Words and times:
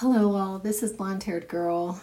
Hello, 0.00 0.36
all. 0.36 0.60
This 0.60 0.84
is 0.84 0.92
Blonde 0.92 1.24
Haired 1.24 1.48
Girl. 1.48 2.00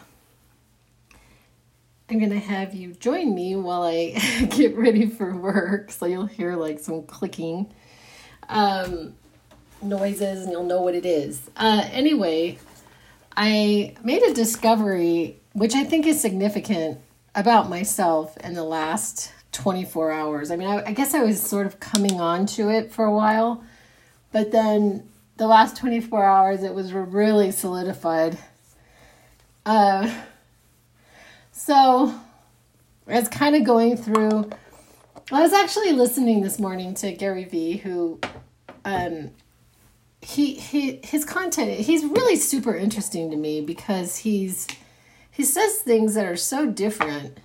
I'm 2.10 2.20
going 2.20 2.30
to 2.30 2.40
have 2.40 2.74
you 2.74 2.92
join 2.92 3.34
me 3.34 3.56
while 3.56 3.84
I 3.84 4.10
get 4.50 4.76
ready 4.76 5.08
for 5.08 5.34
work. 5.34 5.94
So 5.94 6.06
you'll 6.06 6.26
hear 6.26 6.58
like 6.58 6.80
some 6.80 7.04
clicking 7.04 7.74
um, 8.50 9.16
noises 9.82 10.44
and 10.44 10.52
you'll 10.52 10.66
know 10.66 10.82
what 10.82 10.94
it 10.94 11.06
is. 11.06 11.50
Uh, 11.56 11.88
anyway, 11.90 12.60
I 13.38 13.96
made 14.04 14.24
a 14.24 14.34
discovery, 14.34 15.40
which 15.54 15.74
I 15.74 15.86
think 15.86 16.06
is 16.06 16.20
significant 16.20 17.00
about 17.34 17.70
myself 17.70 18.36
in 18.40 18.56
the 18.56 18.66
last 18.66 19.32
24 19.54 20.12
hours. 20.12 20.52
I 20.52 20.58
mean, 20.58 20.68
I, 20.68 20.88
I 20.88 20.92
guess 20.92 21.14
I 21.14 21.24
was 21.24 21.42
sort 21.42 21.66
of 21.66 21.80
coming 21.80 22.20
on 22.20 22.46
to 22.48 22.70
it 22.70 22.92
for 22.92 23.06
a 23.06 23.14
while, 23.14 23.64
but 24.34 24.52
then 24.52 25.08
the 25.38 25.48
last 25.48 25.78
24 25.78 26.24
hours 26.24 26.64
it 26.64 26.74
was 26.74 26.94
really 26.94 27.52
solidified. 27.52 28.38
Uh, 29.66 30.14
so 31.52 32.14
i 33.08 33.20
was 33.20 33.30
kind 33.30 33.56
of 33.56 33.64
going 33.64 33.96
through 33.96 34.50
i 35.32 35.42
was 35.42 35.54
actually 35.54 35.92
listening 35.94 36.42
this 36.42 36.60
morning 36.60 36.94
to 36.94 37.12
gary 37.14 37.46
vee 37.46 37.78
who 37.78 38.20
um, 38.84 39.32
he, 40.22 40.56
he 40.56 41.00
his 41.04 41.24
content 41.24 41.80
he's 41.80 42.04
really 42.04 42.36
super 42.36 42.76
interesting 42.76 43.32
to 43.32 43.38
me 43.38 43.62
because 43.62 44.18
he's 44.18 44.68
he 45.32 45.44
says 45.44 45.80
things 45.80 46.14
that 46.14 46.26
are 46.26 46.38
so 46.38 46.66
different 46.66 47.40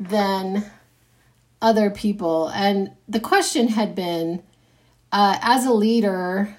than 0.00 0.70
other 1.62 1.90
people. 1.90 2.48
And 2.48 2.92
the 3.08 3.20
question 3.20 3.68
had 3.68 3.94
been 3.94 4.42
uh, 5.12 5.38
as 5.40 5.64
a 5.64 5.72
leader 5.72 6.56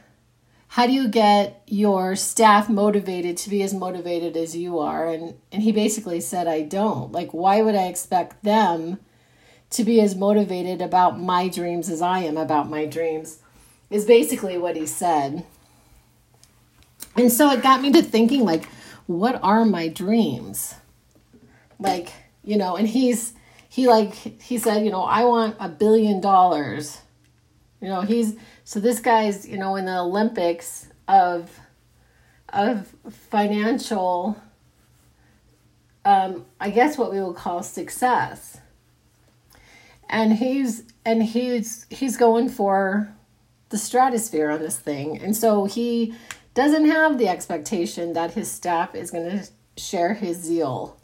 how 0.79 0.87
do 0.87 0.93
you 0.93 1.09
get 1.09 1.61
your 1.67 2.15
staff 2.15 2.69
motivated 2.69 3.35
to 3.35 3.49
be 3.49 3.61
as 3.61 3.73
motivated 3.73 4.37
as 4.37 4.55
you 4.55 4.79
are? 4.79 5.09
And 5.09 5.37
and 5.51 5.61
he 5.61 5.73
basically 5.73 6.21
said 6.21 6.47
i 6.47 6.61
don't. 6.61 7.11
Like 7.11 7.31
why 7.31 7.61
would 7.61 7.75
i 7.75 7.87
expect 7.87 8.41
them 8.45 8.97
to 9.71 9.83
be 9.83 9.99
as 9.99 10.15
motivated 10.15 10.81
about 10.81 11.19
my 11.19 11.49
dreams 11.49 11.89
as 11.89 12.01
i 12.01 12.19
am 12.19 12.37
about 12.37 12.69
my 12.69 12.85
dreams? 12.85 13.39
Is 13.89 14.05
basically 14.05 14.57
what 14.57 14.77
he 14.77 14.85
said. 14.85 15.45
And 17.17 17.29
so 17.29 17.51
it 17.51 17.61
got 17.61 17.81
me 17.81 17.91
to 17.91 18.01
thinking 18.01 18.45
like 18.45 18.63
what 19.05 19.37
are 19.43 19.65
my 19.65 19.89
dreams? 19.89 20.75
Like 21.77 22.13
you 22.41 22.55
know 22.55 22.77
and 22.77 22.87
he's 22.87 23.33
he 23.67 23.89
like 23.89 24.13
he 24.41 24.57
said 24.57 24.85
you 24.85 24.91
know 24.91 25.03
i 25.03 25.25
want 25.25 25.57
a 25.59 25.67
billion 25.67 26.21
dollars. 26.21 27.01
You 27.81 27.89
know 27.89 27.99
he's 27.99 28.37
so 28.69 28.79
this 28.79 28.99
guy's, 28.99 29.47
you 29.47 29.57
know, 29.57 29.77
in 29.77 29.85
the 29.85 29.97
Olympics 29.97 30.89
of 31.07 31.59
of 32.49 32.93
financial 33.09 34.39
um, 36.05 36.45
I 36.59 36.69
guess 36.69 36.95
what 36.95 37.11
we 37.11 37.19
would 37.19 37.35
call 37.35 37.63
success. 37.63 38.59
And 40.07 40.33
he's 40.33 40.83
and 41.03 41.23
he's 41.23 41.87
he's 41.89 42.15
going 42.15 42.47
for 42.47 43.11
the 43.69 43.77
stratosphere 43.79 44.51
on 44.51 44.59
this 44.59 44.77
thing. 44.77 45.17
And 45.17 45.35
so 45.35 45.65
he 45.65 46.13
doesn't 46.53 46.91
have 46.91 47.17
the 47.17 47.27
expectation 47.27 48.13
that 48.13 48.35
his 48.35 48.51
staff 48.51 48.93
is 48.93 49.09
going 49.09 49.31
to 49.31 49.47
share 49.81 50.13
his 50.13 50.37
zeal. 50.37 50.95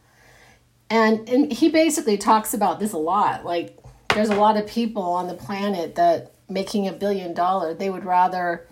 And 0.92 1.28
and 1.28 1.52
he 1.52 1.70
basically 1.70 2.20
talks 2.20 2.54
about 2.54 2.80
this 2.80 2.94
a 2.94 3.00
lot. 3.00 3.44
Like 3.44 3.76
there's 4.14 4.30
a 4.30 4.36
lot 4.36 4.56
of 4.56 4.68
people 4.68 5.02
on 5.02 5.26
the 5.26 5.34
planet 5.34 5.96
that 5.96 6.35
making 6.50 6.88
a 6.88 6.94
billion 6.94 7.34
dollars. 7.34 7.78
They 7.78 7.90
would 7.90 8.06
rather, 8.06 8.68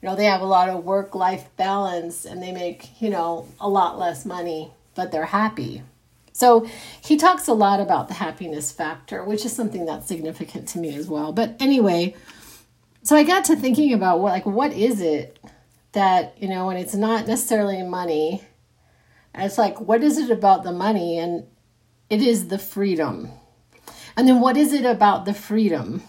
you 0.00 0.08
know, 0.08 0.16
they 0.16 0.24
have 0.24 0.40
a 0.40 0.46
lot 0.46 0.68
of 0.68 0.84
work 0.84 1.14
life 1.14 1.48
balance 1.56 2.24
and 2.24 2.42
they 2.42 2.52
make, 2.52 3.00
you 3.00 3.10
know, 3.10 3.46
a 3.60 3.68
lot 3.68 3.98
less 3.98 4.24
money, 4.24 4.72
but 4.94 5.12
they're 5.12 5.26
happy. 5.26 5.82
So 6.32 6.68
he 7.02 7.16
talks 7.16 7.48
a 7.48 7.52
lot 7.52 7.80
about 7.80 8.06
the 8.06 8.14
happiness 8.14 8.70
factor, 8.70 9.24
which 9.24 9.44
is 9.44 9.52
something 9.52 9.86
that's 9.86 10.06
significant 10.06 10.68
to 10.68 10.78
me 10.78 10.94
as 10.94 11.08
well. 11.08 11.32
But 11.32 11.56
anyway, 11.58 12.14
so 13.02 13.16
I 13.16 13.24
got 13.24 13.44
to 13.46 13.56
thinking 13.56 13.92
about 13.92 14.20
what 14.20 14.32
like 14.32 14.46
what 14.46 14.72
is 14.72 15.00
it 15.00 15.38
that, 15.92 16.40
you 16.40 16.48
know, 16.48 16.70
and 16.70 16.78
it's 16.78 16.94
not 16.94 17.26
necessarily 17.26 17.82
money. 17.82 18.44
And 19.34 19.46
it's 19.46 19.58
like 19.58 19.80
what 19.80 20.04
is 20.04 20.16
it 20.16 20.30
about 20.30 20.62
the 20.62 20.72
money 20.72 21.18
and 21.18 21.44
it 22.08 22.22
is 22.22 22.48
the 22.48 22.58
freedom. 22.58 23.30
And 24.16 24.28
then 24.28 24.40
what 24.40 24.56
is 24.56 24.72
it 24.72 24.84
about 24.84 25.24
the 25.24 25.34
freedom? 25.34 26.02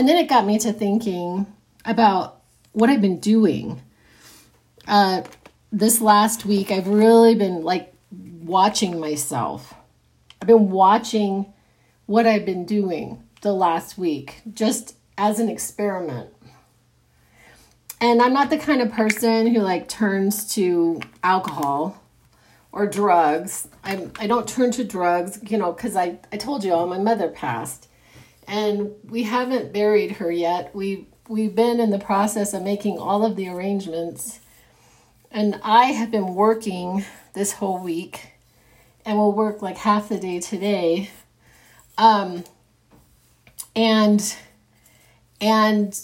And 0.00 0.08
then 0.08 0.16
it 0.16 0.30
got 0.30 0.46
me 0.46 0.58
to 0.60 0.72
thinking 0.72 1.44
about 1.84 2.40
what 2.72 2.88
I've 2.88 3.02
been 3.02 3.20
doing. 3.20 3.82
Uh, 4.88 5.24
this 5.70 6.00
last 6.00 6.46
week, 6.46 6.70
I've 6.70 6.88
really 6.88 7.34
been 7.34 7.64
like 7.64 7.92
watching 8.10 8.98
myself. 8.98 9.74
I've 10.40 10.48
been 10.48 10.70
watching 10.70 11.52
what 12.06 12.26
I've 12.26 12.46
been 12.46 12.64
doing 12.64 13.22
the 13.42 13.52
last 13.52 13.98
week 13.98 14.40
just 14.50 14.96
as 15.18 15.38
an 15.38 15.50
experiment. 15.50 16.30
And 18.00 18.22
I'm 18.22 18.32
not 18.32 18.48
the 18.48 18.56
kind 18.56 18.80
of 18.80 18.90
person 18.90 19.48
who 19.48 19.60
like 19.60 19.86
turns 19.86 20.50
to 20.54 21.02
alcohol 21.22 22.02
or 22.72 22.86
drugs. 22.86 23.68
I 23.84 24.08
I 24.18 24.26
don't 24.26 24.48
turn 24.48 24.70
to 24.70 24.82
drugs, 24.82 25.40
you 25.46 25.58
know, 25.58 25.74
cuz 25.74 25.94
I 25.94 26.20
I 26.32 26.38
told 26.38 26.64
you 26.64 26.72
all 26.72 26.86
my 26.86 26.96
mother 26.96 27.28
passed 27.28 27.89
and 28.46 28.92
we 29.08 29.24
haven't 29.24 29.72
buried 29.72 30.12
her 30.12 30.30
yet. 30.30 30.74
We 30.74 31.06
we've 31.28 31.54
been 31.54 31.78
in 31.78 31.90
the 31.90 31.98
process 31.98 32.52
of 32.52 32.62
making 32.62 32.98
all 32.98 33.24
of 33.24 33.36
the 33.36 33.48
arrangements. 33.48 34.40
And 35.30 35.60
I 35.62 35.86
have 35.86 36.10
been 36.10 36.34
working 36.34 37.04
this 37.34 37.52
whole 37.52 37.78
week 37.78 38.32
and 39.04 39.16
will 39.16 39.32
work 39.32 39.62
like 39.62 39.76
half 39.76 40.08
the 40.08 40.18
day 40.18 40.40
today. 40.40 41.10
Um 41.96 42.44
and 43.76 44.36
and 45.40 45.98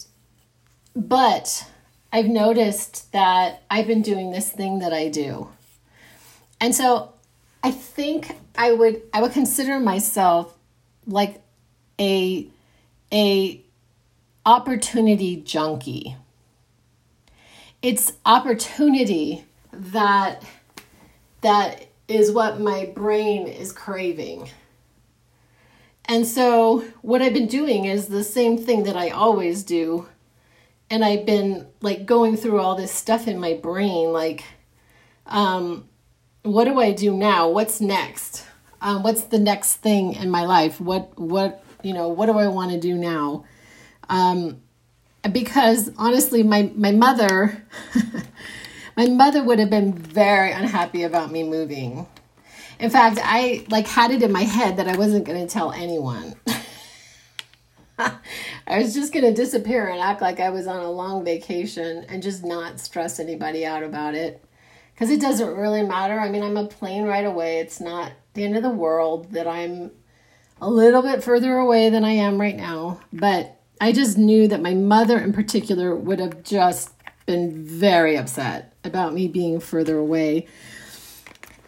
but 0.95 1.67
I've 2.13 2.27
noticed 2.27 3.13
that 3.13 3.63
I've 3.69 3.87
been 3.87 4.03
doing 4.03 4.31
this 4.31 4.51
thing 4.51 4.79
that 4.79 4.93
I 4.93 5.09
do. 5.09 5.51
And 6.61 6.75
so 6.75 7.13
I 7.63 7.73
think 7.73 8.37
I 8.57 8.73
would 8.73 9.03
I 9.13 9.21
would 9.21 9.33
consider 9.33 9.81
myself 9.81 10.57
like 11.07 11.43
a 12.01 12.49
a 13.13 13.61
opportunity 14.45 15.37
junkie. 15.37 16.17
It's 17.83 18.13
opportunity 18.25 19.45
that 19.73 20.43
that 21.41 21.87
is 22.09 22.33
what 22.33 22.61
my 22.61 22.87
brain 22.95 23.47
is 23.47 23.73
craving. 23.73 24.49
And 26.05 26.27
so 26.27 26.85
what 27.03 27.21
I've 27.21 27.35
been 27.35 27.49
doing 27.49 27.85
is 27.85 28.07
the 28.07 28.25
same 28.25 28.57
thing 28.57 28.85
that 28.85 28.97
I 28.97 29.11
always 29.11 29.65
do. 29.65 30.09
And 30.89 31.05
I've 31.05 31.27
been 31.27 31.67
like 31.81 32.07
going 32.07 32.37
through 32.37 32.61
all 32.61 32.77
this 32.77 32.93
stuff 32.93 33.27
in 33.27 33.39
my 33.39 33.55
brain 33.55 34.13
like 34.13 34.45
um 35.27 35.89
what 36.47 36.65
do 36.65 36.79
I 36.79 36.93
do 36.93 37.13
now? 37.13 37.49
What's 37.49 37.81
next? 37.81 38.45
Um, 38.81 39.03
what's 39.03 39.23
the 39.23 39.39
next 39.39 39.77
thing 39.77 40.15
in 40.15 40.31
my 40.31 40.45
life? 40.45 40.81
What 40.81 41.19
what 41.19 41.65
you 41.87 41.95
know, 41.95 42.09
what 42.09 42.27
do 42.27 42.37
I 42.37 42.49
want 42.49 42.73
to 42.73 42.81
do 42.81 42.97
now? 42.97 43.45
Um, 44.09 44.61
because 45.31 45.93
honestly, 45.97 46.43
my, 46.43 46.73
my 46.75 46.91
mother, 46.91 47.65
my 48.97 49.07
mother 49.07 49.43
would 49.45 49.61
have 49.61 49.71
been 49.71 49.93
very 49.93 50.51
unhappy 50.51 51.05
about 51.05 51.31
me 51.31 51.45
moving. 51.45 52.09
In 52.81 52.91
fact, 52.91 53.21
I 53.23 53.65
like 53.71 53.87
had 53.87 54.11
it 54.11 54.21
in 54.21 54.33
my 54.33 54.43
head 54.43 54.79
that 54.79 54.89
I 54.89 54.97
wasn't 54.97 55.27
going 55.27 55.47
to 55.47 55.53
tell 55.53 55.71
anyone. 55.71 56.35
I 57.99 58.79
was 58.79 58.93
just 58.93 59.13
going 59.13 59.25
to 59.25 59.33
disappear 59.33 59.87
and 59.87 60.01
act 60.01 60.21
like 60.21 60.41
I 60.41 60.51
was 60.51 60.67
on 60.67 60.81
a 60.81 60.91
long 60.91 61.25
vacation 61.25 62.05
and 62.09 62.21
just 62.21 62.45
not 62.45 62.81
stress 62.81 63.21
anybody 63.21 63.65
out 63.65 63.85
about 63.85 64.17
it. 64.17 64.45
Because 64.93 65.11
it 65.11 65.21
doesn't 65.21 65.55
really 65.55 65.85
matter. 65.85 66.19
I 66.19 66.31
mean, 66.31 66.43
I'm 66.43 66.57
a 66.57 66.67
plane 66.67 67.05
right 67.05 67.25
away. 67.25 67.61
It's 67.61 67.81
not 67.81 68.11
the 68.35 68.43
end 68.43 68.57
of 68.57 68.65
the 68.65 68.71
world 68.71 69.31
that 69.33 69.47
I'm 69.47 69.93
a 70.61 70.71
little 70.71 71.03
bit 71.03 71.23
further 71.23 71.57
away 71.57 71.91
than 71.91 72.05
I 72.05 72.13
am 72.13 72.41
right 72.41 72.57
now, 72.57 73.01
but 73.13 73.61
I 73.81 73.93
just 73.93 74.17
knew 74.17 74.49
that 74.49 74.63
my 74.63 74.75
mother 74.75 75.19
in 75.19 75.33
particular 75.33 75.95
would 75.95 76.19
have 76.19 76.43
just 76.43 76.91
been 77.27 77.65
very 77.65 78.17
upset 78.17 78.75
about 78.85 79.13
me 79.13 79.29
being 79.29 79.61
further 79.61 79.99
away. 79.99 80.47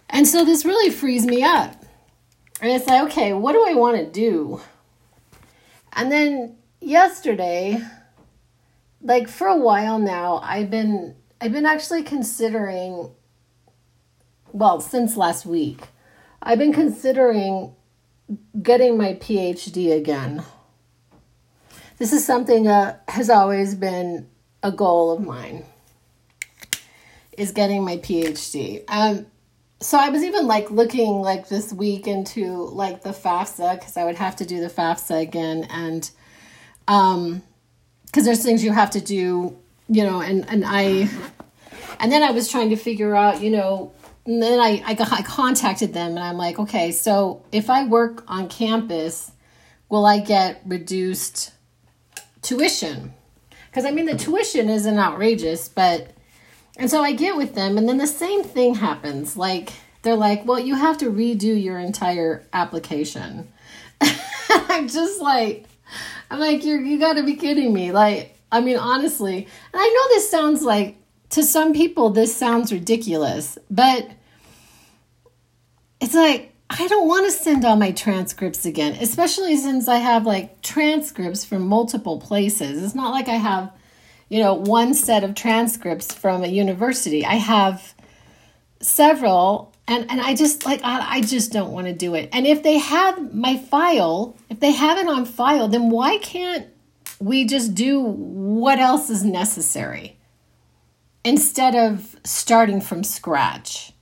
And 0.08 0.26
so 0.26 0.44
this 0.44 0.64
really 0.64 0.90
frees 0.90 1.26
me 1.26 1.42
up. 1.42 1.84
And 2.60 2.72
it's 2.72 2.86
like, 2.86 3.04
okay, 3.10 3.32
what 3.32 3.52
do 3.52 3.64
I 3.66 3.74
want 3.74 3.98
to 3.98 4.10
do? 4.10 4.60
And 5.92 6.10
then 6.10 6.56
yesterday, 6.80 7.82
like 9.02 9.28
for 9.28 9.46
a 9.46 9.56
while 9.56 9.98
now, 9.98 10.40
I've 10.42 10.70
been 10.70 11.14
I've 11.40 11.52
been 11.52 11.66
actually 11.66 12.02
considering 12.02 13.10
well, 14.52 14.80
since 14.80 15.16
last 15.16 15.44
week, 15.44 15.88
I've 16.42 16.58
been 16.58 16.72
considering 16.72 17.74
getting 18.62 18.98
my 18.98 19.14
PhD 19.14 19.96
again. 19.96 20.42
This 21.98 22.12
is 22.12 22.24
something 22.24 22.64
that 22.64 23.02
has 23.08 23.30
always 23.30 23.74
been 23.74 24.28
a 24.62 24.70
goal 24.70 25.10
of 25.12 25.24
mine. 25.24 25.64
is 27.38 27.52
getting 27.52 27.84
my 27.84 27.96
PhD. 27.98 28.82
Um, 28.88 29.26
so 29.80 29.96
I 29.96 30.08
was 30.08 30.24
even 30.24 30.46
like 30.46 30.70
looking 30.70 31.20
like 31.20 31.48
this 31.48 31.72
week 31.72 32.06
into 32.06 32.64
like 32.64 33.02
the 33.02 33.10
FAFSA 33.10 33.78
because 33.78 33.96
I 33.96 34.04
would 34.04 34.16
have 34.16 34.36
to 34.36 34.44
do 34.44 34.60
the 34.60 34.66
FAFSA 34.68 35.22
again, 35.22 35.66
and 35.70 36.10
um, 36.88 37.42
because 38.06 38.24
there's 38.24 38.42
things 38.42 38.64
you 38.64 38.72
have 38.72 38.90
to 38.90 39.00
do, 39.00 39.56
you 39.88 40.04
know, 40.04 40.20
and 40.20 40.48
and 40.50 40.64
I, 40.66 41.08
and 42.00 42.10
then 42.10 42.24
I 42.24 42.32
was 42.32 42.50
trying 42.50 42.70
to 42.70 42.76
figure 42.76 43.14
out, 43.14 43.40
you 43.40 43.50
know, 43.50 43.92
and 44.28 44.42
then 44.42 44.60
I 44.60 44.82
I, 44.84 44.94
got, 44.94 45.10
I 45.10 45.22
contacted 45.22 45.94
them 45.94 46.10
and 46.10 46.20
I'm 46.20 46.36
like, 46.36 46.58
okay, 46.58 46.92
so 46.92 47.42
if 47.50 47.70
I 47.70 47.86
work 47.86 48.22
on 48.28 48.48
campus, 48.48 49.32
will 49.88 50.04
I 50.04 50.20
get 50.20 50.60
reduced 50.66 51.52
tuition? 52.42 53.14
Because 53.66 53.86
I 53.86 53.90
mean, 53.90 54.04
the 54.04 54.16
tuition 54.16 54.68
isn't 54.68 54.98
outrageous, 54.98 55.68
but 55.68 56.10
and 56.76 56.90
so 56.90 57.02
I 57.02 57.12
get 57.12 57.36
with 57.36 57.54
them, 57.54 57.78
and 57.78 57.88
then 57.88 57.96
the 57.96 58.06
same 58.06 58.44
thing 58.44 58.74
happens. 58.74 59.36
Like, 59.36 59.72
they're 60.02 60.14
like, 60.14 60.46
well, 60.46 60.60
you 60.60 60.74
have 60.76 60.98
to 60.98 61.06
redo 61.06 61.60
your 61.60 61.78
entire 61.78 62.46
application. 62.52 63.48
I'm 64.50 64.88
just 64.88 65.20
like, 65.20 65.64
I'm 66.30 66.38
like, 66.38 66.64
you're, 66.64 66.80
you 66.80 66.98
gotta 66.98 67.24
be 67.24 67.34
kidding 67.34 67.72
me. 67.72 67.92
Like, 67.92 68.36
I 68.52 68.60
mean, 68.60 68.76
honestly, 68.76 69.38
and 69.38 69.74
I 69.74 69.88
know 69.88 70.14
this 70.14 70.30
sounds 70.30 70.62
like, 70.62 70.96
to 71.30 71.42
some 71.42 71.72
people, 71.72 72.10
this 72.10 72.34
sounds 72.34 72.72
ridiculous, 72.72 73.58
but 73.70 74.08
it's 76.00 76.14
like, 76.14 76.54
I 76.70 76.86
don't 76.86 77.08
want 77.08 77.26
to 77.26 77.32
send 77.32 77.64
all 77.64 77.76
my 77.76 77.92
transcripts 77.92 78.66
again, 78.66 78.96
especially 79.00 79.56
since 79.56 79.88
I 79.88 79.96
have 79.96 80.26
like 80.26 80.60
transcripts 80.62 81.44
from 81.44 81.66
multiple 81.66 82.20
places. 82.20 82.82
It's 82.82 82.94
not 82.94 83.12
like 83.12 83.28
I 83.28 83.36
have 83.36 83.72
you 84.28 84.40
know, 84.40 84.54
one 84.54 84.94
set 84.94 85.24
of 85.24 85.34
transcripts 85.34 86.12
from 86.12 86.44
a 86.44 86.48
university. 86.48 87.24
I 87.24 87.34
have 87.34 87.94
several 88.80 89.72
and 89.88 90.08
and 90.10 90.20
I 90.20 90.34
just 90.34 90.64
like 90.64 90.80
I, 90.84 91.16
I 91.16 91.20
just 91.22 91.50
don't 91.52 91.72
want 91.72 91.86
to 91.86 91.92
do 91.92 92.14
it. 92.14 92.28
And 92.32 92.46
if 92.46 92.62
they 92.62 92.78
have 92.78 93.34
my 93.34 93.56
file, 93.56 94.36
if 94.50 94.60
they 94.60 94.72
have 94.72 94.98
it 94.98 95.08
on 95.08 95.24
file, 95.24 95.68
then 95.68 95.90
why 95.90 96.18
can't 96.18 96.66
we 97.18 97.44
just 97.46 97.74
do 97.74 98.00
what 98.00 98.78
else 98.78 99.10
is 99.10 99.24
necessary 99.24 100.18
instead 101.24 101.74
of 101.74 102.16
starting 102.24 102.80
from 102.80 103.02
scratch? 103.02 103.92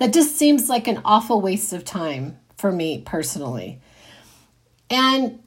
That 0.00 0.14
just 0.14 0.34
seems 0.34 0.70
like 0.70 0.88
an 0.88 1.02
awful 1.04 1.42
waste 1.42 1.74
of 1.74 1.84
time 1.84 2.38
for 2.56 2.72
me 2.72 3.02
personally. 3.02 3.82
And 4.88 5.40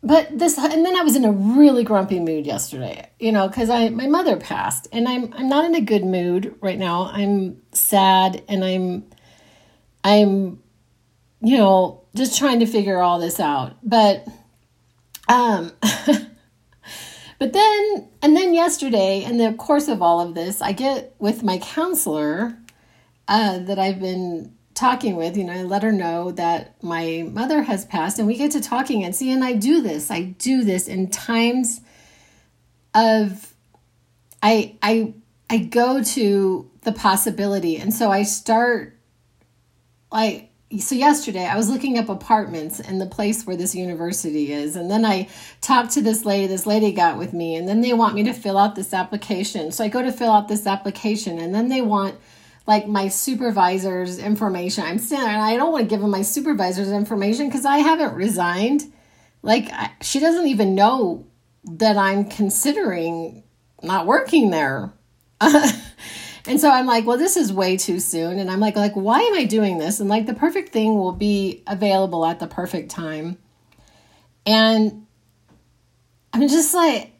but 0.00 0.38
this 0.38 0.56
and 0.56 0.86
then 0.86 0.94
I 0.96 1.02
was 1.02 1.16
in 1.16 1.24
a 1.24 1.32
really 1.32 1.82
grumpy 1.82 2.20
mood 2.20 2.46
yesterday, 2.46 3.10
you 3.18 3.32
know, 3.32 3.48
because 3.48 3.70
I 3.70 3.88
my 3.88 4.06
mother 4.06 4.36
passed 4.36 4.86
and 4.92 5.08
I'm 5.08 5.34
I'm 5.34 5.48
not 5.48 5.64
in 5.64 5.74
a 5.74 5.80
good 5.80 6.04
mood 6.04 6.54
right 6.60 6.78
now. 6.78 7.10
I'm 7.12 7.62
sad 7.72 8.44
and 8.48 8.64
I'm 8.64 9.10
I'm 10.04 10.62
you 11.40 11.58
know 11.58 12.04
just 12.14 12.38
trying 12.38 12.60
to 12.60 12.66
figure 12.66 13.00
all 13.00 13.18
this 13.18 13.40
out. 13.40 13.76
But 13.82 14.24
um 15.28 15.72
but 17.40 17.52
then 17.52 18.08
and 18.22 18.36
then 18.36 18.54
yesterday 18.54 19.24
in 19.24 19.38
the 19.38 19.52
course 19.54 19.88
of 19.88 20.00
all 20.00 20.20
of 20.20 20.36
this, 20.36 20.62
I 20.62 20.70
get 20.70 21.16
with 21.18 21.42
my 21.42 21.58
counselor 21.58 22.56
uh, 23.28 23.58
that 23.58 23.78
I've 23.78 24.00
been 24.00 24.54
talking 24.74 25.16
with, 25.16 25.36
you 25.36 25.44
know, 25.44 25.52
I 25.52 25.62
let 25.62 25.82
her 25.82 25.92
know 25.92 26.32
that 26.32 26.82
my 26.82 27.28
mother 27.30 27.62
has 27.62 27.84
passed 27.84 28.18
and 28.18 28.26
we 28.26 28.36
get 28.36 28.50
to 28.52 28.60
talking 28.60 29.04
and 29.04 29.14
see, 29.14 29.30
and 29.30 29.44
I 29.44 29.54
do 29.54 29.80
this. 29.80 30.10
I 30.10 30.22
do 30.22 30.64
this 30.64 30.88
in 30.88 31.10
times 31.10 31.80
of 32.94 33.54
I 34.42 34.76
I 34.82 35.14
I 35.50 35.58
go 35.58 36.02
to 36.02 36.70
the 36.82 36.92
possibility. 36.92 37.76
And 37.76 37.92
so 37.92 38.10
I 38.10 38.22
start 38.22 38.98
like 40.12 40.50
so 40.78 40.94
yesterday 40.94 41.46
I 41.46 41.56
was 41.56 41.70
looking 41.70 41.98
up 41.98 42.08
apartments 42.08 42.80
in 42.80 42.98
the 42.98 43.06
place 43.06 43.46
where 43.46 43.56
this 43.56 43.74
university 43.74 44.52
is 44.52 44.74
and 44.74 44.90
then 44.90 45.04
I 45.04 45.28
talked 45.60 45.92
to 45.92 46.02
this 46.02 46.24
lady 46.24 46.46
this 46.46 46.66
lady 46.66 46.92
got 46.92 47.16
with 47.16 47.32
me 47.32 47.54
and 47.54 47.68
then 47.68 47.80
they 47.80 47.92
want 47.92 48.14
me 48.14 48.24
to 48.24 48.32
fill 48.32 48.58
out 48.58 48.74
this 48.74 48.92
application. 48.92 49.72
So 49.72 49.84
I 49.84 49.88
go 49.88 50.02
to 50.02 50.12
fill 50.12 50.32
out 50.32 50.48
this 50.48 50.66
application 50.66 51.38
and 51.38 51.54
then 51.54 51.68
they 51.68 51.80
want 51.80 52.16
like 52.66 52.86
my 52.86 53.08
supervisor's 53.08 54.18
information. 54.18 54.84
I'm 54.84 54.98
still, 54.98 55.18
and 55.18 55.42
I 55.42 55.56
don't 55.56 55.72
want 55.72 55.84
to 55.84 55.94
give 55.94 56.02
him 56.02 56.10
my 56.10 56.22
supervisor's 56.22 56.90
information 56.90 57.48
because 57.48 57.64
I 57.64 57.78
haven't 57.78 58.14
resigned. 58.14 58.92
Like, 59.42 59.70
I, 59.70 59.92
she 60.00 60.18
doesn't 60.18 60.46
even 60.46 60.74
know 60.74 61.26
that 61.64 61.96
I'm 61.96 62.24
considering 62.24 63.42
not 63.82 64.06
working 64.06 64.50
there. 64.50 64.92
and 65.40 66.58
so 66.58 66.70
I'm 66.70 66.86
like, 66.86 67.06
well, 67.06 67.18
this 67.18 67.36
is 67.36 67.52
way 67.52 67.76
too 67.76 68.00
soon. 68.00 68.38
And 68.38 68.50
I'm 68.50 68.60
like, 68.60 68.76
like, 68.76 68.94
why 68.94 69.20
am 69.20 69.34
I 69.34 69.44
doing 69.44 69.78
this? 69.78 70.00
And 70.00 70.08
like, 70.08 70.24
the 70.24 70.34
perfect 70.34 70.72
thing 70.72 70.96
will 70.96 71.12
be 71.12 71.62
available 71.66 72.24
at 72.24 72.38
the 72.38 72.46
perfect 72.46 72.90
time. 72.90 73.36
And 74.46 75.06
I'm 76.32 76.48
just 76.48 76.74
like, 76.74 77.13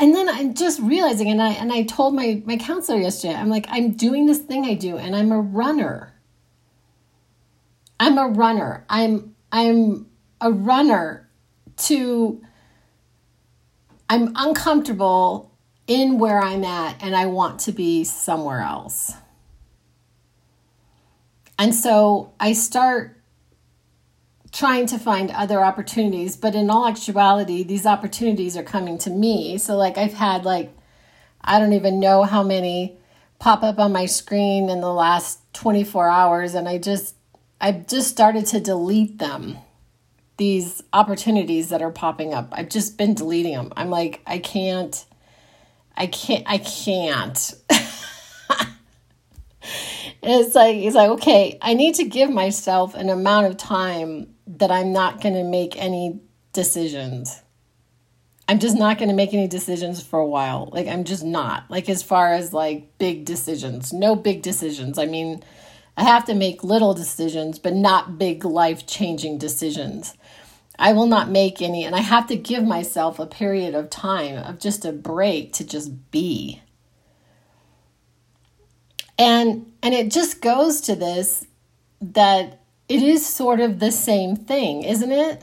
and 0.00 0.14
then 0.14 0.28
I'm 0.28 0.54
just 0.54 0.80
realizing, 0.80 1.28
and 1.28 1.42
I 1.42 1.50
and 1.52 1.72
I 1.72 1.82
told 1.82 2.14
my 2.14 2.42
my 2.46 2.56
counselor 2.56 2.98
yesterday, 2.98 3.34
I'm 3.34 3.48
like, 3.48 3.66
I'm 3.68 3.92
doing 3.92 4.26
this 4.26 4.38
thing 4.38 4.64
I 4.64 4.74
do, 4.74 4.96
and 4.96 5.16
I'm 5.16 5.32
a 5.32 5.40
runner. 5.40 6.14
I'm 8.00 8.16
a 8.16 8.28
runner. 8.28 8.84
I'm 8.88 9.34
I'm 9.50 10.06
a 10.40 10.52
runner 10.52 11.28
to 11.78 12.40
I'm 14.08 14.32
uncomfortable 14.36 15.52
in 15.86 16.18
where 16.18 16.40
I'm 16.40 16.64
at 16.64 17.02
and 17.02 17.16
I 17.16 17.26
want 17.26 17.60
to 17.60 17.72
be 17.72 18.04
somewhere 18.04 18.60
else. 18.60 19.12
And 21.58 21.74
so 21.74 22.32
I 22.38 22.52
start 22.52 23.17
trying 24.52 24.86
to 24.86 24.98
find 24.98 25.30
other 25.30 25.62
opportunities 25.64 26.36
but 26.36 26.54
in 26.54 26.70
all 26.70 26.86
actuality 26.86 27.62
these 27.62 27.86
opportunities 27.86 28.56
are 28.56 28.62
coming 28.62 28.98
to 28.98 29.10
me. 29.10 29.58
So 29.58 29.76
like 29.76 29.98
i've 29.98 30.14
had 30.14 30.44
like 30.44 30.72
i 31.40 31.58
don't 31.58 31.72
even 31.72 32.00
know 32.00 32.22
how 32.24 32.42
many 32.42 32.98
pop 33.38 33.62
up 33.62 33.78
on 33.78 33.92
my 33.92 34.06
screen 34.06 34.68
in 34.68 34.80
the 34.80 34.92
last 34.92 35.40
24 35.54 36.08
hours 36.08 36.54
and 36.54 36.68
i 36.68 36.76
just 36.78 37.14
i've 37.60 37.86
just 37.86 38.08
started 38.08 38.46
to 38.46 38.60
delete 38.60 39.18
them 39.18 39.58
these 40.38 40.82
opportunities 40.92 41.68
that 41.68 41.82
are 41.82 41.90
popping 41.90 42.32
up. 42.32 42.48
I've 42.52 42.68
just 42.68 42.96
been 42.96 43.14
deleting 43.14 43.52
them 43.54 43.72
i'm 43.76 43.90
like 43.90 44.22
i 44.26 44.38
can't 44.38 45.04
i 45.96 46.06
can't 46.06 46.44
i 46.46 46.58
can't. 46.58 47.54
And 47.70 47.86
it's 50.22 50.54
like 50.54 50.76
it's 50.76 50.96
like 50.96 51.10
okay 51.10 51.58
i 51.60 51.74
need 51.74 51.96
to 51.96 52.04
give 52.04 52.30
myself 52.30 52.94
an 52.94 53.10
amount 53.10 53.46
of 53.46 53.56
time 53.56 54.34
that 54.56 54.70
I'm 54.70 54.92
not 54.92 55.20
going 55.20 55.34
to 55.34 55.44
make 55.44 55.76
any 55.76 56.20
decisions. 56.52 57.42
I'm 58.48 58.58
just 58.58 58.78
not 58.78 58.96
going 58.96 59.10
to 59.10 59.14
make 59.14 59.34
any 59.34 59.46
decisions 59.46 60.02
for 60.02 60.18
a 60.18 60.26
while. 60.26 60.70
Like, 60.72 60.86
I'm 60.86 61.04
just 61.04 61.22
not. 61.22 61.70
Like, 61.70 61.88
as 61.90 62.02
far 62.02 62.32
as 62.32 62.54
like 62.54 62.96
big 62.96 63.26
decisions, 63.26 63.92
no 63.92 64.16
big 64.16 64.40
decisions. 64.40 64.98
I 64.98 65.04
mean, 65.04 65.42
I 65.98 66.04
have 66.04 66.24
to 66.26 66.34
make 66.34 66.64
little 66.64 66.94
decisions, 66.94 67.58
but 67.58 67.74
not 67.74 68.18
big 68.18 68.44
life 68.44 68.86
changing 68.86 69.36
decisions. 69.38 70.16
I 70.78 70.92
will 70.92 71.06
not 71.06 71.28
make 71.28 71.60
any, 71.60 71.84
and 71.84 71.94
I 71.94 72.00
have 72.00 72.28
to 72.28 72.36
give 72.36 72.64
myself 72.64 73.18
a 73.18 73.26
period 73.26 73.74
of 73.74 73.90
time 73.90 74.36
of 74.36 74.60
just 74.60 74.84
a 74.84 74.92
break 74.92 75.52
to 75.54 75.66
just 75.66 76.10
be. 76.10 76.62
And 79.18 79.72
and 79.82 79.92
it 79.92 80.12
just 80.12 80.40
goes 80.40 80.80
to 80.82 80.94
this 80.94 81.44
that 82.00 82.60
it 82.88 83.02
is 83.02 83.26
sort 83.26 83.60
of 83.60 83.78
the 83.78 83.92
same 83.92 84.36
thing, 84.36 84.82
isn't 84.82 85.12
it? 85.12 85.42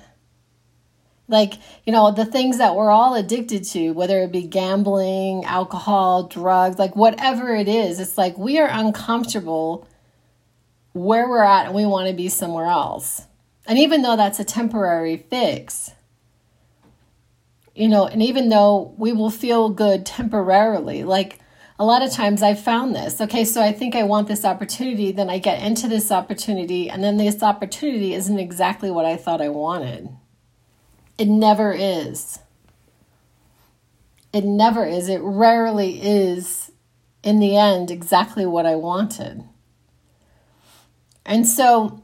Like, 1.28 1.54
you 1.86 1.94
know, 1.94 2.12
the 2.12 2.26
things 2.26 2.60
that 2.60 2.76
we're 2.76 2.92
all 2.92 3.16
addicted 3.16 3.64
to, 3.66 3.92
whether 3.92 4.22
it 4.22 4.32
be 4.32 4.44
gambling, 4.44 5.44
alcohol, 5.46 6.24
drugs, 6.24 6.78
like 6.78 6.96
whatever 6.96 7.56
it 7.56 7.68
is, 7.68 8.00
it's 8.00 8.18
like 8.18 8.38
we 8.38 8.60
are 8.60 8.70
uncomfortable 8.70 9.88
where 10.94 11.28
we're 11.28 11.44
at 11.44 11.66
and 11.66 11.76
we 11.76 11.86
want 11.86 12.08
to 12.08 12.14
be 12.14 12.30
somewhere 12.30 12.68
else. 12.68 13.24
And 13.68 13.80
even 13.80 14.04
though 14.04 14.16
that's 14.16 14.40
a 14.40 14.44
temporary 14.44 15.18
fix, 15.18 15.92
you 17.74 17.90
know, 17.90 18.08
and 18.08 18.22
even 18.22 18.50
though 18.50 18.94
we 18.98 19.12
will 19.12 19.32
feel 19.32 19.70
good 19.70 20.06
temporarily, 20.06 21.04
like 21.04 21.40
a 21.78 21.86
lot 21.86 22.02
of 22.02 22.12
times 22.12 22.42
I've 22.42 22.60
found 22.60 22.96
this. 22.96 23.20
Okay, 23.20 23.44
so 23.44 23.62
I 23.62 23.72
think 23.72 23.96
I 23.96 24.04
want 24.04 24.28
this 24.28 24.46
opportunity, 24.46 25.12
then 25.12 25.30
I 25.30 25.40
get 25.40 25.62
into 25.62 25.88
this 25.88 26.12
opportunity, 26.12 26.90
and 26.90 27.04
then 27.04 27.18
this 27.18 27.44
opportunity 27.44 28.14
isn't 28.14 28.40
exactly 28.40 28.90
what 28.90 29.06
I 29.06 29.18
thought 29.18 29.42
I 29.42 29.50
wanted. 29.50 30.10
It 31.18 31.28
never 31.28 31.74
is. 31.74 32.40
It 34.32 34.46
never 34.46 34.86
is. 34.86 35.10
It 35.10 35.22
rarely 35.22 36.02
is, 36.02 36.72
in 37.24 37.40
the 37.40 37.58
end, 37.58 37.92
exactly 37.92 38.46
what 38.46 38.66
I 38.66 38.76
wanted. 38.76 39.44
And 41.26 41.48
so 41.48 42.04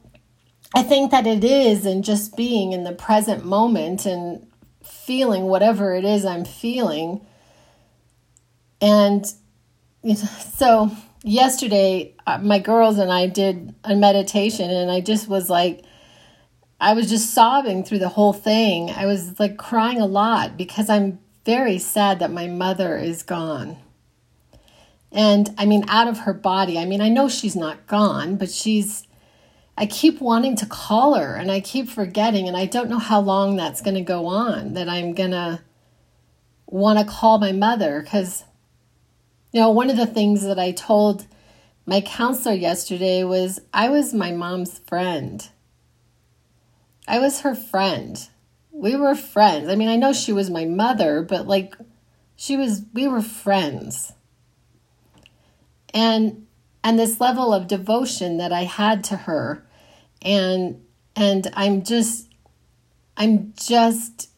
I 0.73 0.83
think 0.83 1.11
that 1.11 1.27
it 1.27 1.43
is, 1.43 1.85
in 1.85 2.03
just 2.03 2.35
being 2.35 2.73
in 2.73 2.83
the 2.83 2.93
present 2.93 3.45
moment 3.45 4.05
and 4.05 4.47
feeling 4.83 5.43
whatever 5.43 5.93
it 5.93 6.03
is 6.05 6.25
I'm 6.25 6.45
feeling. 6.45 7.25
And 8.81 9.25
so 10.15 10.91
yesterday, 11.23 12.15
uh, 12.25 12.39
my 12.39 12.59
girls 12.59 12.97
and 12.97 13.11
I 13.11 13.27
did 13.27 13.75
a 13.83 13.95
meditation, 13.95 14.69
and 14.69 14.91
I 14.91 15.01
just 15.01 15.27
was 15.27 15.49
like, 15.49 15.83
I 16.79 16.93
was 16.93 17.09
just 17.09 17.33
sobbing 17.33 17.83
through 17.83 17.99
the 17.99 18.09
whole 18.09 18.33
thing. 18.33 18.89
I 18.89 19.05
was 19.05 19.39
like 19.39 19.57
crying 19.57 20.01
a 20.01 20.07
lot 20.07 20.57
because 20.57 20.89
I'm 20.89 21.19
very 21.45 21.77
sad 21.77 22.19
that 22.19 22.31
my 22.31 22.47
mother 22.47 22.97
is 22.97 23.21
gone. 23.21 23.77
And 25.11 25.53
I 25.57 25.65
mean, 25.65 25.83
out 25.87 26.07
of 26.07 26.19
her 26.19 26.33
body. 26.33 26.79
I 26.79 26.85
mean, 26.85 27.01
I 27.01 27.09
know 27.09 27.29
she's 27.29 27.55
not 27.55 27.85
gone, 27.85 28.37
but 28.37 28.49
she's, 28.49 29.07
I 29.77 29.85
keep 29.85 30.21
wanting 30.21 30.55
to 30.57 30.65
call 30.65 31.15
her 31.15 31.35
and 31.35 31.51
I 31.51 31.59
keep 31.59 31.87
forgetting. 31.87 32.47
And 32.47 32.57
I 32.57 32.65
don't 32.65 32.89
know 32.89 32.99
how 32.99 33.19
long 33.19 33.55
that's 33.55 33.81
going 33.81 33.95
to 33.95 34.01
go 34.01 34.25
on 34.25 34.73
that 34.73 34.89
I'm 34.89 35.13
going 35.13 35.31
to 35.31 35.61
want 36.65 36.97
to 36.97 37.05
call 37.05 37.37
my 37.37 37.51
mother. 37.51 38.01
Because, 38.01 38.45
you 39.51 39.59
know, 39.61 39.71
one 39.71 39.89
of 39.89 39.97
the 39.97 40.05
things 40.05 40.43
that 40.43 40.59
I 40.59 40.71
told 40.71 41.27
my 41.85 42.01
counselor 42.01 42.55
yesterday 42.55 43.23
was 43.23 43.59
I 43.73 43.89
was 43.89 44.13
my 44.13 44.31
mom's 44.31 44.79
friend. 44.79 45.47
I 47.07 47.19
was 47.19 47.41
her 47.41 47.55
friend. 47.55 48.17
We 48.71 48.95
were 48.95 49.15
friends. 49.15 49.67
I 49.69 49.75
mean, 49.75 49.89
I 49.89 49.95
know 49.95 50.13
she 50.13 50.31
was 50.31 50.49
my 50.49 50.65
mother, 50.65 51.21
but 51.21 51.47
like, 51.47 51.75
she 52.35 52.55
was, 52.55 52.83
we 52.93 53.07
were 53.07 53.21
friends 53.21 54.13
and 55.93 56.47
and 56.83 56.97
this 56.97 57.21
level 57.21 57.53
of 57.53 57.67
devotion 57.67 58.37
that 58.37 58.51
I 58.51 58.63
had 58.63 59.03
to 59.05 59.17
her 59.17 59.65
and 60.21 60.81
and 61.15 61.47
I'm 61.53 61.83
just 61.83 62.33
I'm 63.17 63.53
just 63.55 64.29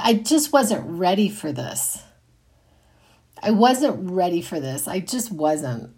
I 0.00 0.14
just 0.14 0.52
wasn't 0.52 0.84
ready 0.86 1.28
for 1.28 1.52
this. 1.52 2.02
I 3.42 3.50
wasn't 3.50 4.10
ready 4.10 4.40
for 4.40 4.60
this. 4.60 4.86
I 4.86 5.00
just 5.00 5.32
wasn't. 5.32 5.90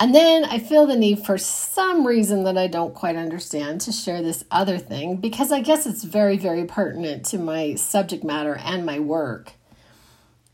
and 0.00 0.14
then 0.14 0.44
I 0.44 0.58
feel 0.58 0.86
the 0.86 0.96
need 0.96 1.24
for 1.24 1.38
some 1.38 2.06
reason 2.06 2.42
that 2.44 2.58
I 2.58 2.66
don't 2.66 2.94
quite 2.94 3.16
understand 3.16 3.80
to 3.82 3.92
share 3.92 4.20
this 4.20 4.44
other 4.50 4.78
thing 4.78 5.16
because 5.16 5.52
I 5.52 5.60
guess 5.60 5.86
it's 5.86 6.02
very, 6.02 6.36
very 6.36 6.64
pertinent 6.64 7.24
to 7.26 7.38
my 7.38 7.76
subject 7.76 8.24
matter 8.24 8.56
and 8.56 8.84
my 8.84 8.98
work. 8.98 9.52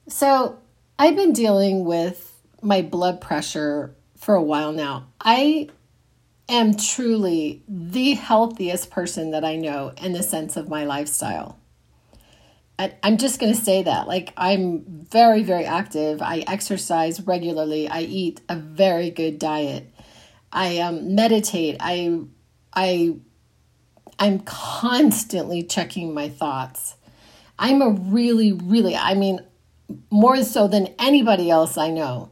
So, 0.06 0.58
I've 0.98 1.16
been 1.16 1.32
dealing 1.32 1.84
with 1.84 2.42
my 2.60 2.82
blood 2.82 3.20
pressure 3.20 3.94
for 4.16 4.34
a 4.34 4.42
while 4.42 4.72
now. 4.72 5.06
I 5.20 5.68
am 6.48 6.74
truly 6.76 7.62
the 7.68 8.14
healthiest 8.14 8.90
person 8.90 9.30
that 9.30 9.44
I 9.44 9.56
know 9.56 9.92
in 10.02 10.12
the 10.12 10.22
sense 10.22 10.56
of 10.56 10.68
my 10.68 10.84
lifestyle. 10.84 11.58
I'm 12.78 13.16
just 13.16 13.40
going 13.40 13.52
to 13.52 13.60
say 13.60 13.82
that. 13.82 14.06
Like, 14.06 14.32
I'm 14.36 14.84
very, 14.86 15.42
very 15.42 15.64
active. 15.64 16.22
I 16.22 16.44
exercise 16.46 17.20
regularly. 17.20 17.88
I 17.88 18.02
eat 18.02 18.40
a 18.48 18.54
very 18.54 19.10
good 19.10 19.38
diet. 19.40 19.92
I 20.52 20.78
um, 20.78 21.16
meditate. 21.16 21.76
I, 21.80 22.20
I, 22.72 23.16
I'm 24.18 24.40
constantly 24.40 25.64
checking 25.64 26.14
my 26.14 26.28
thoughts. 26.28 26.94
I'm 27.58 27.82
a 27.82 27.90
really, 27.90 28.52
really, 28.52 28.94
I 28.94 29.14
mean, 29.14 29.40
more 30.10 30.42
so 30.44 30.68
than 30.68 30.94
anybody 31.00 31.50
else 31.50 31.76
I 31.76 31.90
know. 31.90 32.30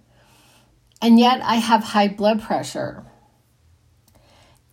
And 1.02 1.18
yet 1.18 1.40
I 1.42 1.56
have 1.56 1.82
high 1.82 2.08
blood 2.08 2.40
pressure. 2.40 3.04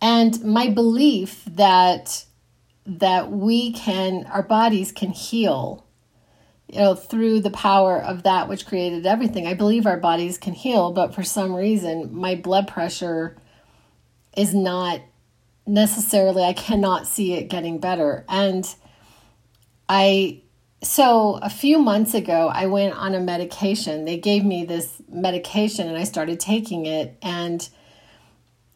And 0.00 0.42
my 0.44 0.68
belief 0.68 1.44
that 1.46 2.26
that 2.86 3.30
we 3.30 3.72
can 3.72 4.26
our 4.26 4.42
bodies 4.42 4.92
can 4.92 5.10
heal 5.10 5.86
you 6.68 6.78
know 6.78 6.94
through 6.94 7.40
the 7.40 7.50
power 7.50 7.98
of 7.98 8.22
that 8.24 8.48
which 8.48 8.66
created 8.66 9.06
everything. 9.06 9.46
I 9.46 9.54
believe 9.54 9.86
our 9.86 9.98
bodies 9.98 10.38
can 10.38 10.54
heal, 10.54 10.92
but 10.92 11.14
for 11.14 11.22
some 11.22 11.54
reason 11.54 12.14
my 12.14 12.34
blood 12.34 12.68
pressure 12.68 13.36
is 14.36 14.54
not 14.54 15.00
necessarily 15.66 16.42
I 16.42 16.52
cannot 16.52 17.06
see 17.06 17.34
it 17.34 17.48
getting 17.48 17.78
better. 17.78 18.24
And 18.28 18.66
I 19.88 20.42
so 20.82 21.38
a 21.40 21.48
few 21.48 21.78
months 21.78 22.12
ago 22.12 22.50
i 22.52 22.66
went 22.66 22.94
on 22.94 23.14
a 23.14 23.20
medication 23.20 24.04
they 24.04 24.18
gave 24.18 24.44
me 24.44 24.66
this 24.66 25.00
medication 25.08 25.88
and 25.88 25.96
i 25.96 26.04
started 26.04 26.38
taking 26.38 26.84
it 26.84 27.16
and 27.22 27.70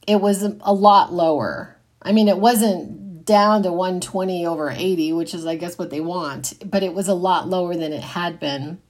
it 0.06 0.18
was 0.18 0.42
a 0.42 0.72
lot 0.72 1.12
lower 1.12 1.76
i 2.00 2.10
mean 2.10 2.26
it 2.26 2.38
wasn't 2.38 2.98
down 3.28 3.62
to 3.62 3.72
120 3.72 4.46
over 4.46 4.70
80 4.70 5.12
which 5.12 5.34
is 5.34 5.46
i 5.46 5.54
guess 5.54 5.78
what 5.78 5.90
they 5.90 6.00
want 6.00 6.54
but 6.64 6.82
it 6.82 6.94
was 6.94 7.08
a 7.08 7.14
lot 7.14 7.48
lower 7.48 7.76
than 7.76 7.92
it 7.92 8.02
had 8.02 8.40
been 8.40 8.80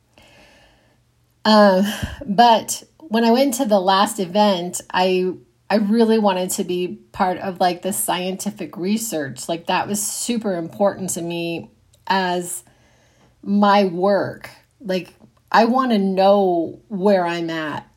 uh, 1.45 1.83
but 2.27 2.83
when 2.99 3.25
i 3.25 3.31
went 3.31 3.55
to 3.55 3.65
the 3.65 3.81
last 3.81 4.19
event 4.19 4.81
i 4.93 5.33
i 5.69 5.77
really 5.77 6.19
wanted 6.19 6.51
to 6.51 6.65
be 6.65 6.99
part 7.13 7.39
of 7.39 7.61
like 7.61 7.83
the 7.83 7.93
scientific 7.93 8.77
research 8.77 9.49
like 9.49 9.67
that 9.67 9.89
was 9.89 10.03
super 10.03 10.55
important 10.55 11.11
to 11.11 11.21
me 11.21 11.71
as 12.07 12.65
my 13.43 13.85
work. 13.85 14.51
Like, 14.81 15.15
I 15.51 15.65
want 15.67 15.93
to 15.93 15.99
know 15.99 16.81
where 16.89 17.25
I'm 17.25 17.51
at 17.51 17.89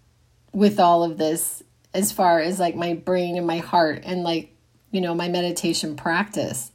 with 0.53 0.79
all 0.79 1.03
of 1.03 1.17
this 1.17 1.63
as 1.93 2.12
far 2.12 2.39
as 2.39 2.60
like 2.60 2.75
my 2.75 2.93
brain 2.93 3.38
and 3.38 3.48
my 3.48 3.57
heart 3.57 4.03
and 4.05 4.24
like, 4.24 4.55
you 4.91 5.01
know, 5.01 5.15
my 5.15 5.27
meditation 5.27 5.95
practice. 5.95 6.71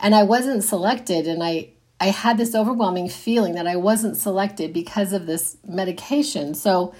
And 0.00 0.14
I 0.14 0.24
wasn't 0.24 0.64
selected 0.64 1.26
and 1.26 1.42
I 1.42 1.70
I 2.00 2.08
had 2.08 2.38
this 2.38 2.54
overwhelming 2.54 3.08
feeling 3.08 3.54
that 3.54 3.68
I 3.68 3.76
wasn't 3.76 4.16
selected 4.16 4.72
because 4.72 5.12
of 5.12 5.26
this 5.26 5.56
medication. 5.66 6.54
So 6.54 6.92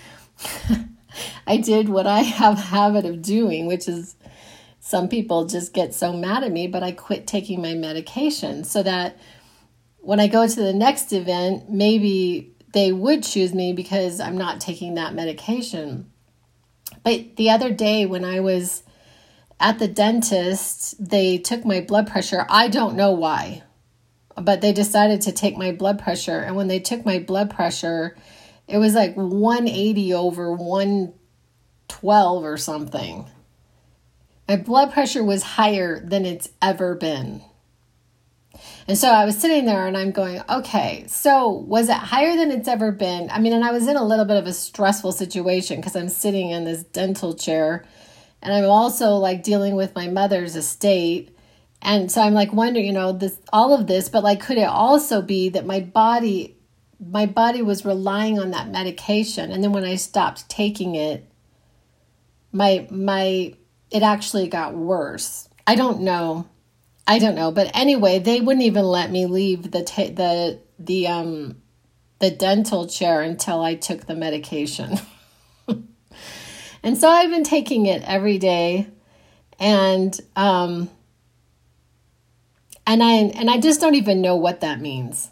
I 1.46 1.56
did 1.56 1.88
what 1.88 2.06
I 2.06 2.20
have 2.20 2.58
habit 2.58 3.04
of 3.04 3.20
doing, 3.20 3.66
which 3.66 3.88
is 3.88 4.14
some 4.80 5.08
people 5.08 5.46
just 5.46 5.72
get 5.72 5.94
so 5.94 6.12
mad 6.12 6.44
at 6.44 6.52
me, 6.52 6.68
but 6.68 6.82
I 6.82 6.92
quit 6.92 7.26
taking 7.26 7.60
my 7.60 7.74
medication 7.74 8.64
so 8.64 8.82
that 8.82 9.18
when 9.98 10.20
I 10.20 10.26
go 10.26 10.46
to 10.46 10.62
the 10.62 10.74
next 10.74 11.12
event, 11.12 11.70
maybe 11.70 12.54
they 12.72 12.92
would 12.92 13.22
choose 13.22 13.54
me 13.54 13.72
because 13.72 14.20
I'm 14.20 14.36
not 14.36 14.60
taking 14.60 14.94
that 14.94 15.14
medication. 15.14 16.10
But 17.02 17.36
the 17.36 17.50
other 17.50 17.70
day 17.70 18.04
when 18.06 18.24
I 18.24 18.40
was 18.40 18.82
at 19.60 19.78
the 19.78 19.88
dentist, 19.88 20.94
they 20.98 21.38
took 21.38 21.64
my 21.64 21.80
blood 21.80 22.06
pressure. 22.06 22.46
I 22.48 22.68
don't 22.68 22.96
know 22.96 23.12
why, 23.12 23.62
but 24.36 24.60
they 24.60 24.72
decided 24.72 25.20
to 25.22 25.32
take 25.32 25.56
my 25.56 25.72
blood 25.72 25.98
pressure. 25.98 26.38
And 26.40 26.56
when 26.56 26.68
they 26.68 26.80
took 26.80 27.04
my 27.04 27.18
blood 27.18 27.50
pressure, 27.50 28.16
it 28.66 28.78
was 28.78 28.94
like 28.94 29.14
180 29.14 30.14
over 30.14 30.52
112 30.52 32.44
or 32.44 32.56
something. 32.56 33.30
My 34.48 34.56
blood 34.56 34.92
pressure 34.92 35.24
was 35.24 35.42
higher 35.42 36.00
than 36.00 36.26
it's 36.26 36.48
ever 36.60 36.94
been. 36.94 37.42
And 38.86 38.98
so 38.98 39.08
I 39.08 39.24
was 39.24 39.38
sitting 39.38 39.64
there 39.64 39.86
and 39.86 39.96
I'm 39.96 40.10
going, 40.10 40.42
okay, 40.48 41.04
so 41.08 41.48
was 41.50 41.88
it 41.88 41.96
higher 41.96 42.36
than 42.36 42.50
it's 42.50 42.68
ever 42.68 42.92
been? 42.92 43.30
I 43.30 43.38
mean, 43.40 43.52
and 43.52 43.64
I 43.64 43.72
was 43.72 43.88
in 43.88 43.96
a 43.96 44.04
little 44.04 44.26
bit 44.26 44.36
of 44.36 44.46
a 44.46 44.52
stressful 44.52 45.12
situation 45.12 45.76
because 45.76 45.96
I'm 45.96 46.08
sitting 46.08 46.50
in 46.50 46.64
this 46.64 46.82
dental 46.82 47.34
chair 47.34 47.84
and 48.44 48.52
I'm 48.52 48.68
also 48.68 49.16
like 49.16 49.42
dealing 49.42 49.74
with 49.74 49.94
my 49.94 50.06
mother's 50.06 50.54
estate. 50.54 51.36
And 51.80 52.10
so 52.10 52.22
I'm 52.22 52.34
like 52.34 52.52
wondering, 52.52 52.86
you 52.86 52.92
know, 52.92 53.12
this 53.12 53.38
all 53.52 53.74
of 53.74 53.86
this, 53.86 54.08
but 54.08 54.22
like 54.22 54.40
could 54.40 54.58
it 54.58 54.68
also 54.68 55.22
be 55.22 55.48
that 55.50 55.66
my 55.66 55.80
body 55.80 56.56
my 57.00 57.26
body 57.26 57.62
was 57.62 57.84
relying 57.84 58.38
on 58.38 58.52
that 58.52 58.68
medication 58.68 59.50
and 59.50 59.62
then 59.62 59.72
when 59.72 59.84
I 59.84 59.96
stopped 59.96 60.48
taking 60.48 60.94
it 60.94 61.28
my 62.52 62.86
my 62.90 63.54
it 63.90 64.02
actually 64.02 64.48
got 64.48 64.74
worse. 64.74 65.48
I 65.66 65.74
don't 65.74 66.02
know. 66.02 66.48
I 67.06 67.18
don't 67.18 67.34
know, 67.34 67.50
but 67.50 67.70
anyway, 67.74 68.18
they 68.18 68.40
wouldn't 68.40 68.64
even 68.64 68.84
let 68.84 69.10
me 69.10 69.26
leave 69.26 69.70
the 69.70 69.82
ta- 69.82 70.14
the 70.14 70.60
the 70.78 71.06
um 71.06 71.62
the 72.18 72.30
dental 72.30 72.86
chair 72.86 73.20
until 73.20 73.60
I 73.60 73.74
took 73.74 74.06
the 74.06 74.14
medication. 74.14 74.98
and 76.84 76.96
so 76.96 77.08
I've 77.08 77.30
been 77.30 77.42
taking 77.42 77.86
it 77.86 78.02
every 78.06 78.38
day 78.38 78.86
and 79.58 80.18
um 80.36 80.88
and 82.86 83.02
I 83.02 83.12
and 83.12 83.50
I 83.50 83.58
just 83.58 83.80
don't 83.80 83.94
even 83.94 84.20
know 84.20 84.36
what 84.36 84.60
that 84.60 84.80
means. 84.80 85.30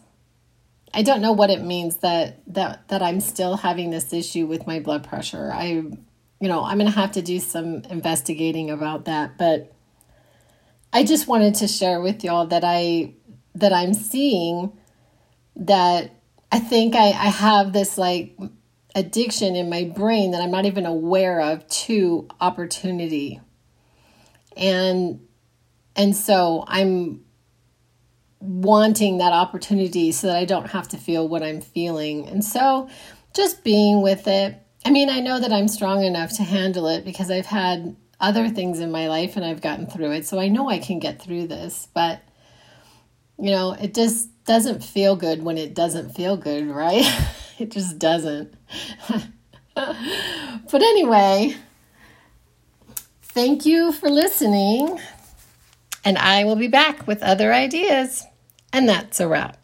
I 0.94 1.02
don't 1.02 1.22
know 1.22 1.32
what 1.32 1.50
it 1.50 1.62
means 1.62 1.96
that 1.98 2.40
that 2.54 2.88
that 2.88 3.02
I'm 3.02 3.20
still 3.20 3.56
having 3.56 3.90
this 3.90 4.12
issue 4.12 4.46
with 4.46 4.66
my 4.66 4.80
blood 4.80 5.06
pressure. 5.06 5.50
I 5.52 5.84
you 6.42 6.48
know, 6.48 6.64
I'm 6.64 6.78
going 6.78 6.90
to 6.90 6.98
have 6.98 7.12
to 7.12 7.22
do 7.22 7.38
some 7.38 7.82
investigating 7.88 8.68
about 8.68 9.04
that, 9.04 9.38
but 9.38 9.72
I 10.92 11.04
just 11.04 11.28
wanted 11.28 11.54
to 11.56 11.68
share 11.68 12.00
with 12.00 12.24
y'all 12.24 12.46
that 12.48 12.64
I 12.64 13.14
that 13.54 13.72
I'm 13.72 13.94
seeing 13.94 14.72
that 15.54 16.10
I 16.50 16.58
think 16.58 16.96
I, 16.96 17.10
I 17.10 17.28
have 17.28 17.72
this 17.72 17.96
like 17.96 18.36
addiction 18.94 19.56
in 19.56 19.70
my 19.70 19.84
brain 19.84 20.32
that 20.32 20.42
I'm 20.42 20.50
not 20.50 20.66
even 20.66 20.86
aware 20.86 21.40
of 21.40 21.66
to 21.68 22.28
opportunity. 22.40 23.40
And 24.56 25.20
and 25.96 26.16
so 26.16 26.64
I'm 26.66 27.24
wanting 28.40 29.18
that 29.18 29.32
opportunity 29.32 30.10
so 30.12 30.26
that 30.26 30.36
I 30.36 30.44
don't 30.44 30.70
have 30.70 30.88
to 30.88 30.96
feel 30.96 31.28
what 31.28 31.42
I'm 31.42 31.60
feeling. 31.60 32.28
And 32.28 32.44
so 32.44 32.88
just 33.34 33.62
being 33.62 34.02
with 34.02 34.26
it. 34.26 34.56
I 34.84 34.90
mean, 34.90 35.08
I 35.08 35.20
know 35.20 35.38
that 35.38 35.52
I'm 35.52 35.68
strong 35.68 36.02
enough 36.02 36.36
to 36.36 36.42
handle 36.42 36.88
it 36.88 37.04
because 37.04 37.30
I've 37.30 37.46
had 37.46 37.94
other 38.20 38.48
things 38.48 38.80
in 38.80 38.90
my 38.90 39.08
life 39.08 39.36
and 39.36 39.44
I've 39.44 39.60
gotten 39.60 39.86
through 39.86 40.12
it. 40.12 40.26
So 40.26 40.40
I 40.40 40.48
know 40.48 40.68
I 40.68 40.78
can 40.78 40.98
get 40.98 41.22
through 41.22 41.46
this, 41.46 41.88
but 41.94 42.20
you 43.38 43.50
know, 43.50 43.72
it 43.72 43.94
just 43.94 44.28
doesn't 44.44 44.82
feel 44.82 45.16
good 45.16 45.42
when 45.42 45.58
it 45.58 45.74
doesn't 45.74 46.14
feel 46.14 46.36
good, 46.36 46.66
right? 46.68 47.04
it 47.58 47.70
just 47.70 47.98
doesn't. 47.98 48.54
but 49.74 50.82
anyway, 50.82 51.56
thank 53.22 53.64
you 53.64 53.92
for 53.92 54.10
listening, 54.10 55.00
and 56.04 56.18
I 56.18 56.44
will 56.44 56.56
be 56.56 56.68
back 56.68 57.06
with 57.06 57.22
other 57.22 57.52
ideas. 57.52 58.24
And 58.72 58.88
that's 58.88 59.20
a 59.20 59.28
wrap. 59.28 59.61